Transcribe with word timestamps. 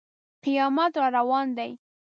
قیامت 0.43 0.91
را 0.99 1.07
روان 1.17 1.47
دی. 1.57 1.71